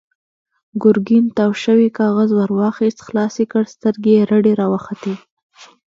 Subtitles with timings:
[0.83, 5.13] ګرګين تاو شوی کاغذ ور واخيست، خلاص يې کړ، سترګې يې رډې راوختې.